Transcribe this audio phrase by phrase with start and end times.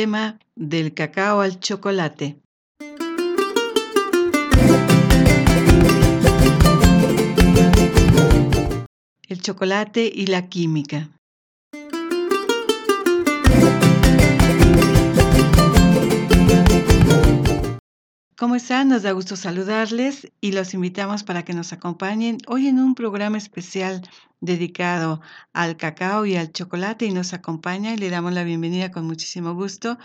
[0.00, 2.36] Tema del cacao al chocolate.
[9.28, 11.17] El chocolate y la química.
[18.38, 18.88] ¿Cómo están?
[18.88, 23.36] Nos da gusto saludarles y los invitamos para que nos acompañen hoy en un programa
[23.36, 24.08] especial
[24.40, 25.20] dedicado
[25.52, 29.54] al cacao y al chocolate y nos acompaña y le damos la bienvenida con muchísimo
[29.54, 29.98] gusto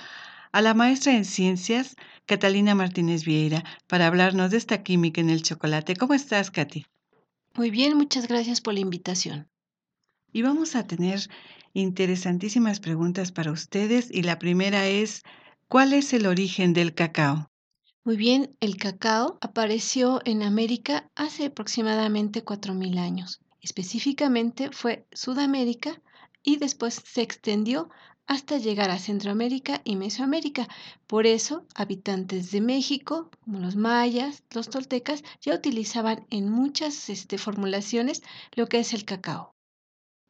[0.51, 5.43] a la maestra en ciencias, Catalina Martínez Vieira, para hablarnos de esta química en el
[5.43, 5.95] chocolate.
[5.95, 6.87] ¿Cómo estás, Katy?
[7.53, 9.47] Muy bien, muchas gracias por la invitación.
[10.31, 11.19] Y vamos a tener
[11.73, 15.21] interesantísimas preguntas para ustedes y la primera es,
[15.67, 17.52] ¿cuál es el origen del cacao?
[18.05, 23.39] Muy bien, el cacao apareció en América hace aproximadamente 4.000 años.
[23.61, 26.01] Específicamente fue Sudamérica
[26.43, 27.89] y después se extendió
[28.27, 30.67] hasta llegar a Centroamérica y Mesoamérica.
[31.07, 37.37] Por eso, habitantes de México, como los mayas, los toltecas, ya utilizaban en muchas este,
[37.37, 38.21] formulaciones
[38.53, 39.55] lo que es el cacao.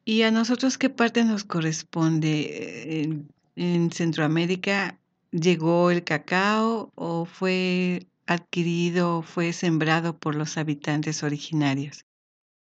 [0.04, 3.02] ¿Y a nosotros qué parte nos corresponde?
[3.02, 5.00] En, en Centroamérica
[5.34, 12.06] llegó el cacao o fue adquirido, fue sembrado por los habitantes originarios?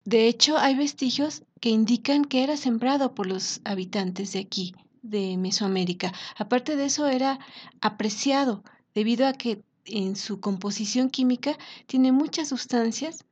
[0.05, 5.37] De hecho, hay vestigios que indican que era sembrado por los habitantes de aquí, de
[5.37, 6.13] Mesoamérica.
[6.37, 7.39] Aparte de eso, era
[7.81, 13.25] apreciado debido a que en su composición química tiene muchas sustancias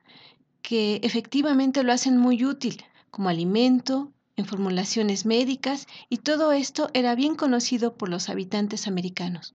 [0.62, 7.16] que efectivamente lo hacen muy útil como alimento, en formulaciones médicas y todo esto era
[7.16, 9.54] bien conocido por los habitantes americanos.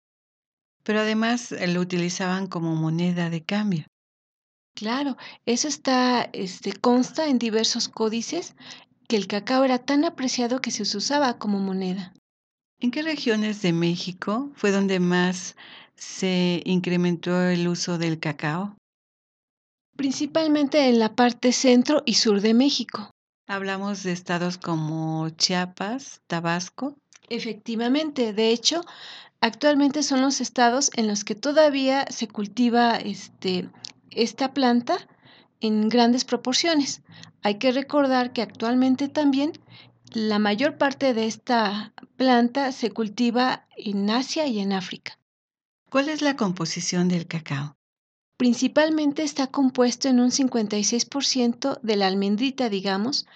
[0.84, 3.84] Pero además eh, lo utilizaban como moneda de cambio.
[4.74, 8.54] Claro, eso está, este, consta en diversos códices
[9.08, 12.14] que el cacao era tan apreciado que se usaba como moneda.
[12.80, 15.56] ¿En qué regiones de México fue donde más
[15.96, 18.76] se incrementó el uso del cacao?
[19.96, 23.10] Principalmente en la parte centro y sur de México.
[23.50, 26.98] Hablamos de estados como Chiapas, Tabasco.
[27.30, 28.82] Efectivamente, de hecho,
[29.40, 33.70] actualmente son los estados en los que todavía se cultiva este,
[34.10, 34.98] esta planta
[35.60, 37.00] en grandes proporciones.
[37.42, 39.52] Hay que recordar que actualmente también
[40.12, 45.18] la mayor parte de esta planta se cultiva en Asia y en África.
[45.88, 47.77] ¿Cuál es la composición del cacao?
[48.38, 53.26] Principalmente está compuesto en un 56% de la almendrita, digamos,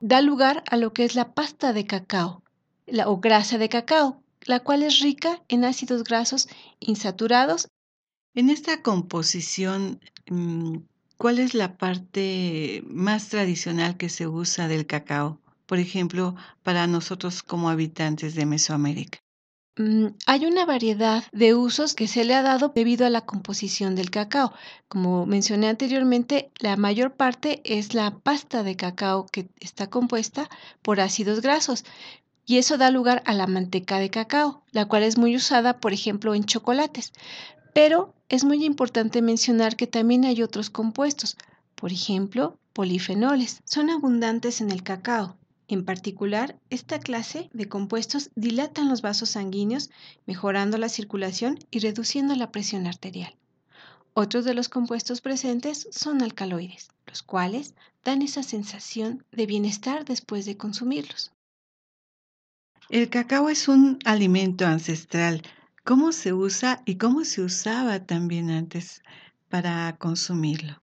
[0.00, 2.42] da lugar a lo que es la pasta de cacao
[2.86, 6.48] la, o grasa de cacao, la cual es rica en ácidos grasos
[6.80, 7.68] insaturados.
[8.34, 10.00] En esta composición,
[10.30, 10.78] mm,
[11.16, 15.40] ¿cuál es la parte más tradicional que se usa del cacao?
[15.66, 19.18] Por ejemplo, para nosotros como habitantes de Mesoamérica.
[19.76, 23.94] Mm, hay una variedad de usos que se le ha dado debido a la composición
[23.94, 24.52] del cacao.
[24.88, 30.50] Como mencioné anteriormente, la mayor parte es la pasta de cacao que está compuesta
[30.82, 31.84] por ácidos grasos
[32.44, 35.94] y eso da lugar a la manteca de cacao, la cual es muy usada, por
[35.94, 37.12] ejemplo, en chocolates.
[37.72, 41.38] Pero es muy importante mencionar que también hay otros compuestos,
[41.76, 43.62] por ejemplo, polifenoles.
[43.64, 45.38] Son abundantes en el cacao
[45.72, 49.90] en particular, esta clase de compuestos dilatan los vasos sanguíneos,
[50.26, 53.34] mejorando la circulación y reduciendo la presión arterial.
[54.14, 57.74] Otros de los compuestos presentes son alcaloides, los cuales
[58.04, 61.32] dan esa sensación de bienestar después de consumirlos.
[62.90, 65.42] El cacao es un alimento ancestral.
[65.84, 69.02] ¿Cómo se usa y cómo se usaba también antes
[69.48, 70.81] para consumirlo?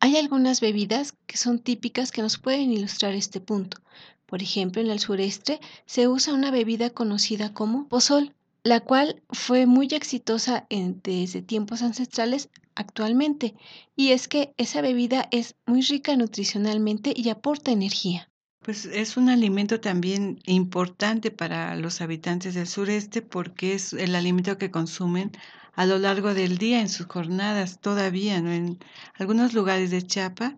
[0.00, 3.78] Hay algunas bebidas que son típicas que nos pueden ilustrar este punto.
[4.26, 9.66] Por ejemplo, en el sureste se usa una bebida conocida como pozol, la cual fue
[9.66, 13.54] muy exitosa desde tiempos ancestrales actualmente,
[13.94, 18.28] y es que esa bebida es muy rica nutricionalmente y aporta energía.
[18.60, 24.58] Pues es un alimento también importante para los habitantes del sureste porque es el alimento
[24.58, 25.30] que consumen
[25.76, 28.50] a lo largo del día en sus jornadas todavía, ¿no?
[28.50, 28.78] En
[29.14, 30.54] algunos lugares de Chiapas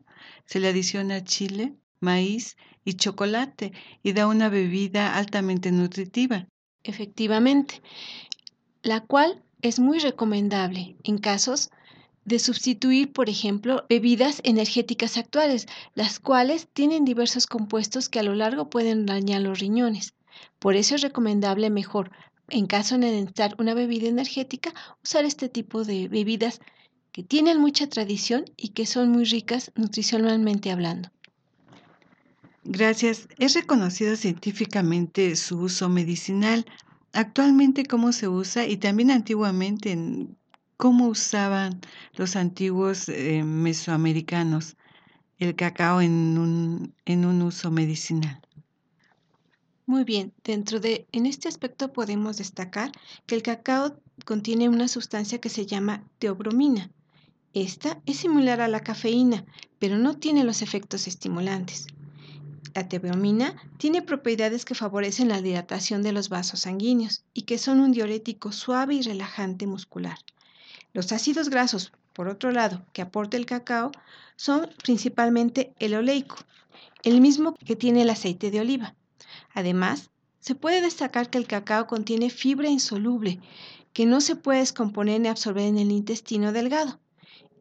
[0.47, 3.73] se le adiciona chile, maíz y chocolate
[4.03, 6.47] y da una bebida altamente nutritiva.
[6.85, 7.83] Efectivamente,
[8.83, 11.71] la cual es muy recomendable en casos
[12.25, 18.35] de sustituir, por ejemplo, bebidas energéticas actuales, las cuales tienen diversos compuestos que a lo
[18.35, 20.15] largo pueden dañar los riñones.
[20.61, 22.13] Por eso es recomendable mejor,
[22.51, 24.73] en caso de necesitar una bebida energética,
[25.03, 26.61] usar este tipo de bebidas
[27.13, 31.11] que tienen mucha tradición y que son muy ricas nutricionalmente hablando.
[32.65, 33.29] Gracias.
[33.39, 36.67] Es reconocido científicamente su uso medicinal.
[37.13, 38.67] Actualmente, ¿cómo se usa?
[38.67, 39.97] Y también antiguamente,
[40.77, 41.81] ¿cómo usaban
[42.15, 44.77] los antiguos eh, mesoamericanos
[45.39, 48.41] el cacao en un, en un uso medicinal?
[49.89, 52.93] Muy bien, dentro de, en este aspecto podemos destacar
[53.25, 56.91] que el cacao contiene una sustancia que se llama teobromina.
[57.55, 59.47] Esta es similar a la cafeína,
[59.79, 61.87] pero no tiene los efectos estimulantes.
[62.75, 67.81] La teobromina tiene propiedades que favorecen la dilatación de los vasos sanguíneos y que son
[67.81, 70.19] un diurético suave y relajante muscular.
[70.93, 73.91] Los ácidos grasos, por otro lado, que aporta el cacao,
[74.37, 76.37] son principalmente el oleico,
[77.05, 78.95] el mismo que tiene el aceite de oliva.
[79.59, 83.41] Además, se puede destacar que el cacao contiene fibra insoluble
[83.93, 87.01] que no se puede descomponer ni absorber en el intestino delgado.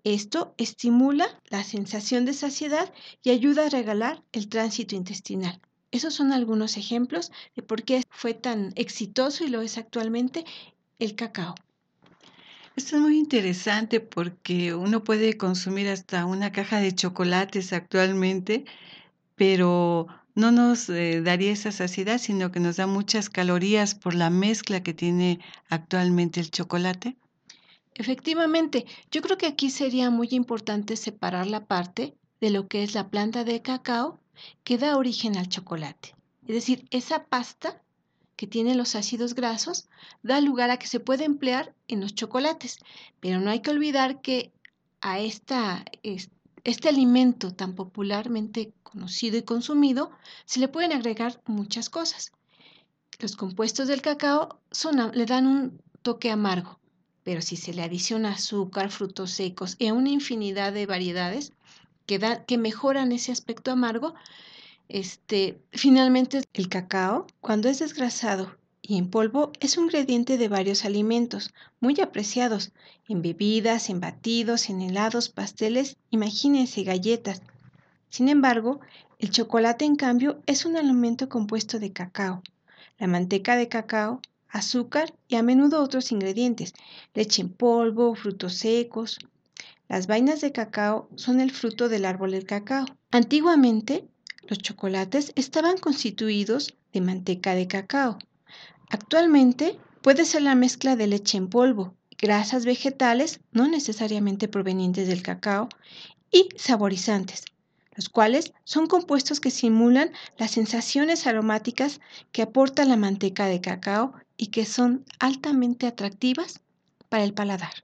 [0.03, 5.59] Esto estimula la sensación de saciedad y ayuda a regalar el tránsito intestinal.
[5.89, 10.45] Esos son algunos ejemplos de por qué fue tan exitoso y lo es actualmente
[10.99, 11.55] el cacao.
[12.75, 18.65] Esto es muy interesante porque uno puede consumir hasta una caja de chocolates actualmente,
[19.35, 20.07] pero
[20.37, 24.83] no nos eh, daría esa saciedad, sino que nos da muchas calorías por la mezcla
[24.83, 27.17] que tiene actualmente el chocolate.
[27.95, 32.93] Efectivamente, yo creo que aquí sería muy importante separar la parte de lo que es
[32.93, 34.19] la planta de cacao
[34.63, 36.13] que da origen al chocolate.
[36.47, 37.81] Es decir, esa pasta
[38.35, 39.87] que tiene los ácidos grasos
[40.21, 42.77] da lugar a que se puede emplear en los chocolates,
[43.19, 44.51] pero no hay que olvidar que
[45.01, 45.83] a esta,
[46.67, 50.11] este alimento tan popularmente conocido y consumido
[50.45, 52.33] se le pueden agregar muchas cosas.
[53.19, 54.59] Los compuestos del cacao
[55.13, 56.77] le dan un toque amargo,
[57.23, 61.53] pero si se le adiciona azúcar, frutos secos y una infinidad de variedades
[62.05, 64.13] que, que mejoran ese aspecto amargo,
[64.89, 70.85] este, finalmente el cacao, cuando es desgrasado y en polvo, es un ingrediente de varios
[70.85, 72.71] alimentos muy apreciados,
[73.09, 77.41] en bebidas, en batidos, en helados, pasteles, imagínense galletas.
[78.09, 78.79] Sin embargo,
[79.19, 82.41] el chocolate, en cambio, es un alimento compuesto de cacao.
[82.97, 86.73] La manteca de cacao azúcar y a menudo otros ingredientes,
[87.13, 89.19] leche en polvo, frutos secos.
[89.89, 92.85] Las vainas de cacao son el fruto del árbol del cacao.
[93.11, 94.07] Antiguamente,
[94.47, 98.17] los chocolates estaban constituidos de manteca de cacao.
[98.89, 105.21] Actualmente, puede ser la mezcla de leche en polvo, grasas vegetales, no necesariamente provenientes del
[105.21, 105.69] cacao,
[106.31, 107.45] y saborizantes,
[107.95, 111.99] los cuales son compuestos que simulan las sensaciones aromáticas
[112.31, 116.61] que aporta la manteca de cacao y que son altamente atractivas
[117.09, 117.83] para el paladar.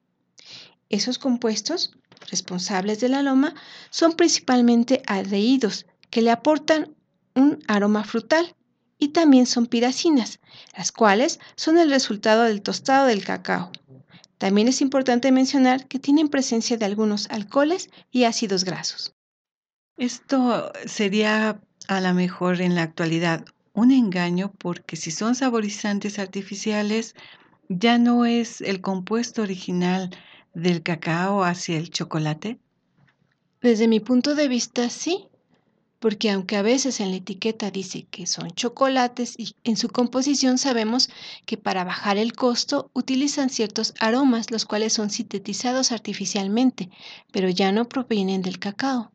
[0.89, 1.98] Esos compuestos
[2.29, 3.55] responsables del aroma
[3.89, 6.95] son principalmente aldehídos que le aportan
[7.36, 8.55] un aroma frutal
[8.98, 10.40] y también son piracinas,
[10.78, 13.72] las cuales son el resultado del tostado del cacao.
[14.38, 19.16] También es importante mencionar que tienen presencia de algunos alcoholes y ácidos grasos.
[19.98, 27.16] Esto sería a lo mejor en la actualidad un engaño porque si son saborizantes artificiales,
[27.70, 30.12] ya no es el compuesto original
[30.54, 32.60] del cacao hacia el chocolate?
[33.62, 35.28] Desde mi punto de vista, sí,
[36.03, 40.57] porque aunque a veces en la etiqueta dice que son chocolates y en su composición
[40.57, 41.10] sabemos
[41.45, 46.89] que para bajar el costo utilizan ciertos aromas los cuales son sintetizados artificialmente,
[47.31, 49.13] pero ya no provienen del cacao.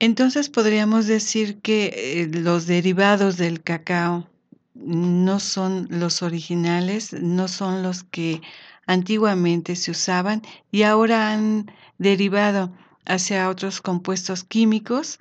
[0.00, 4.28] Entonces podríamos decir que eh, los derivados del cacao
[4.74, 8.42] no son los originales, no son los que
[8.86, 12.70] antiguamente se usaban y ahora han derivado
[13.06, 15.18] hacia otros compuestos químicos,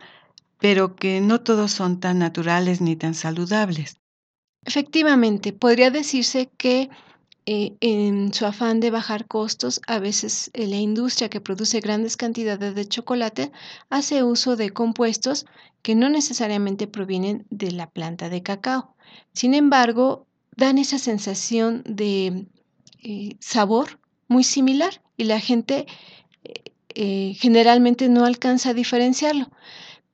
[0.63, 3.97] pero que no todos son tan naturales ni tan saludables.
[4.65, 6.89] Efectivamente, podría decirse que
[7.45, 12.15] eh, en su afán de bajar costos, a veces eh, la industria que produce grandes
[12.15, 13.51] cantidades de chocolate
[13.89, 15.45] hace uso de compuestos
[15.81, 18.95] que no necesariamente provienen de la planta de cacao.
[19.33, 22.47] Sin embargo, dan esa sensación de
[23.01, 25.87] eh, sabor muy similar y la gente
[26.95, 29.49] generalmente no alcanza a diferenciarlo.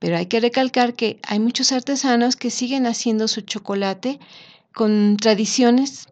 [0.00, 4.18] Pero hay que recalcar que hay muchos artesanos que siguen haciendo su chocolate
[4.74, 6.08] con tradiciones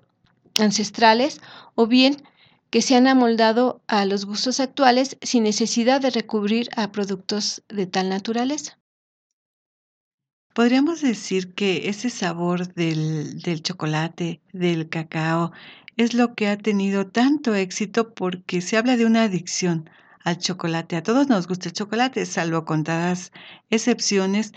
[0.61, 1.41] ancestrales
[1.75, 2.23] o bien
[2.71, 7.87] que se han amoldado a los gustos actuales sin necesidad de recurrir a productos de
[7.87, 8.79] tal naturaleza.
[10.55, 15.53] Podríamos decir que ese sabor del, del chocolate, del cacao,
[15.97, 19.89] es lo que ha tenido tanto éxito porque se habla de una adicción
[20.29, 20.97] al chocolate.
[20.97, 23.33] A todos nos gusta el chocolate, salvo contadas
[23.71, 24.53] excepciones,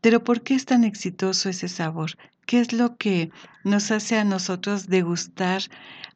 [0.00, 2.12] pero ¿por qué es tan exitoso ese sabor?
[2.46, 3.30] ¿Qué es lo que
[3.64, 5.62] nos hace a nosotros degustar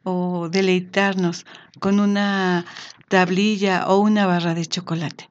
[0.03, 1.47] o deleitarnos
[1.79, 2.65] con una
[3.09, 5.31] tablilla o una barra de chocolate?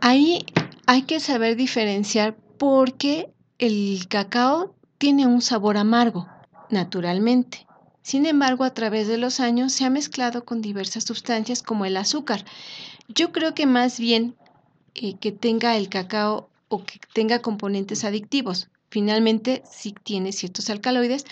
[0.00, 0.46] Ahí
[0.86, 6.28] hay que saber diferenciar porque el cacao tiene un sabor amargo,
[6.70, 7.66] naturalmente.
[8.02, 11.96] Sin embargo, a través de los años se ha mezclado con diversas sustancias como el
[11.96, 12.44] azúcar.
[13.08, 14.36] Yo creo que más bien
[14.94, 18.68] eh, que tenga el cacao o que tenga componentes adictivos.
[18.88, 21.26] Finalmente, sí tiene ciertos alcaloides,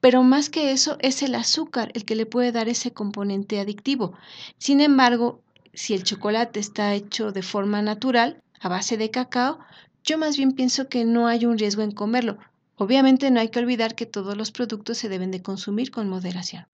[0.00, 4.14] pero más que eso es el azúcar el que le puede dar ese componente adictivo.
[4.58, 5.40] Sin embargo,
[5.74, 9.58] si el chocolate está hecho de forma natural, a base de cacao,
[10.04, 12.38] yo más bien pienso que no hay un riesgo en comerlo.
[12.76, 16.66] Obviamente no hay que olvidar que todos los productos se deben de consumir con moderación.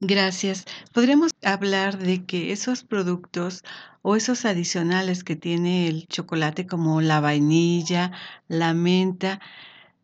[0.00, 0.64] Gracias.
[0.92, 3.64] Podríamos hablar de que esos productos
[4.02, 8.12] o esos adicionales que tiene el chocolate como la vainilla,
[8.46, 9.40] la menta,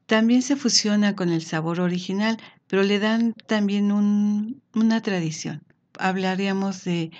[0.06, 5.62] también se fusiona con el sabor original, pero le dan también un, una tradición.
[5.98, 7.12] Hablaríamos de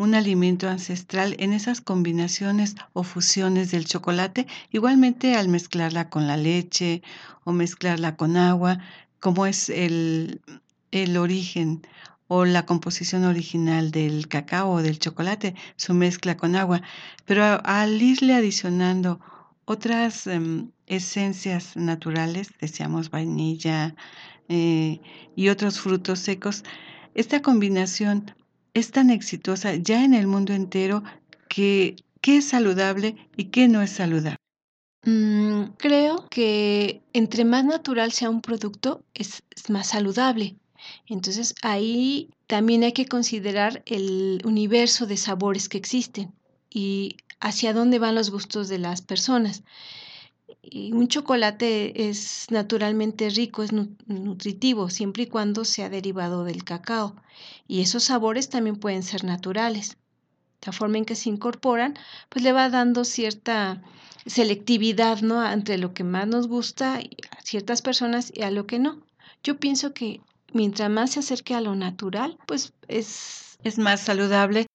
[0.00, 6.38] un alimento ancestral en esas combinaciones o fusiones del chocolate, igualmente al mezclarla con la
[6.38, 7.02] leche
[7.44, 8.78] o mezclarla con agua,
[9.20, 10.40] como es el,
[10.90, 11.86] el origen
[12.28, 16.80] o la composición original del cacao o del chocolate, su mezcla con agua,
[17.26, 19.20] pero al irle adicionando
[19.66, 23.94] otras em, esencias naturales, decíamos vainilla
[24.48, 25.02] eh,
[25.36, 26.64] y otros frutos secos,
[27.14, 28.32] esta combinación
[28.74, 31.02] es tan exitosa ya en el mundo entero
[31.48, 34.36] que qué es saludable y qué no es saludable.
[35.04, 40.56] Mm, creo que entre más natural sea un producto, es, es más saludable.
[41.06, 46.32] Entonces ahí también hay que considerar el universo de sabores que existen
[46.68, 49.62] y hacia dónde van los gustos de las personas.
[50.62, 57.16] Y un chocolate es naturalmente rico, es nutritivo, siempre y cuando sea derivado del cacao.
[57.66, 59.96] Y esos sabores también pueden ser naturales.
[60.64, 61.94] La forma en que se incorporan,
[62.28, 63.82] pues le va dando cierta
[64.26, 65.50] selectividad, ¿no?
[65.50, 69.00] Entre lo que más nos gusta a ciertas personas y a lo que no.
[69.42, 70.20] Yo pienso que
[70.52, 74.66] mientras más se acerque a lo natural, pues es, es más saludable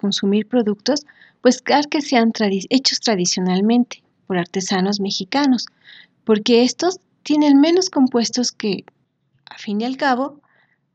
[0.00, 1.04] consumir productos,
[1.42, 2.32] pues que sean
[2.70, 5.66] hechos tradicionalmente por artesanos mexicanos,
[6.22, 8.84] porque estos tienen menos compuestos que,
[9.44, 10.40] a fin y al cabo,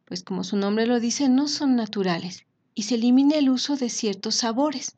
[0.05, 3.89] pues como su nombre lo dice, no son naturales y se elimina el uso de
[3.89, 4.95] ciertos sabores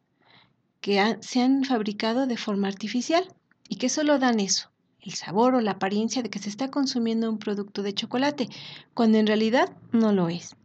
[0.82, 3.24] que se han fabricado de forma artificial
[3.68, 4.70] y que solo dan eso,
[5.02, 8.50] el sabor o la apariencia de que se está consumiendo un producto de chocolate,
[8.94, 10.56] cuando en realidad no lo es.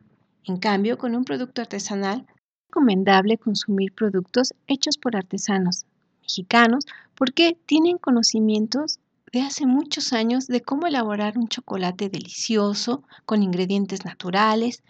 [0.44, 2.36] En cambio, con un producto artesanal, es
[2.68, 5.86] recomendable consumir productos hechos por artesanos
[6.22, 8.98] mexicanos porque tienen conocimientos
[9.32, 14.82] de hace muchos años de cómo elaborar un chocolate delicioso con ingredientes naturales.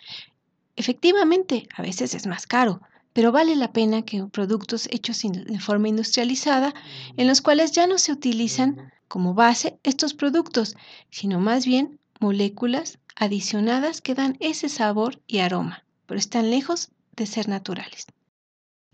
[0.76, 2.80] Efectivamente, a veces es más caro,
[3.12, 6.74] pero vale la pena que productos hechos de forma industrializada,
[7.16, 10.74] en los cuales ya no se utilizan como base estos productos,
[11.10, 17.26] sino más bien moléculas adicionadas que dan ese sabor y aroma, pero están lejos de
[17.26, 18.06] ser naturales.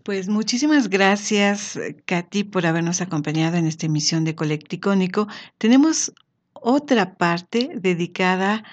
[0.09, 5.27] Pues muchísimas gracias, Katy, por habernos acompañado en esta emisión de Colecticónico.
[5.59, 6.11] Tenemos
[6.51, 8.63] otra parte dedicada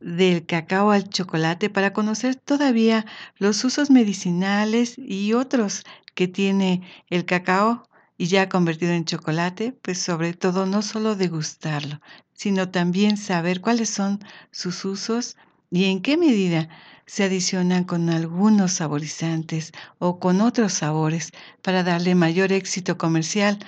[0.00, 3.06] del cacao al chocolate para conocer todavía
[3.38, 5.84] los usos medicinales y otros
[6.16, 12.00] que tiene el cacao y ya convertido en chocolate, pues sobre todo no solo degustarlo,
[12.32, 14.18] sino también saber cuáles son
[14.50, 15.36] sus usos
[15.70, 16.68] y en qué medida
[17.12, 23.58] se adicionan con algunos saborizantes o con otros sabores para darle mayor éxito comercial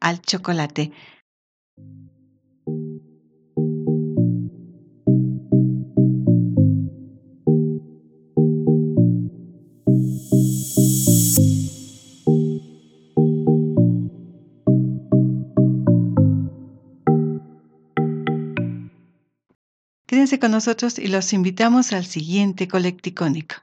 [0.00, 0.92] al chocolate.
[20.30, 23.56] Quédense con nosotros y los invitamos al siguiente Colecticónico.